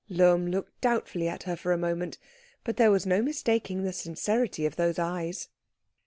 [0.09, 2.17] Lohm looked doubtfully at her for a moment;
[2.63, 5.49] but there was no mistaking the sincerity of those eyes.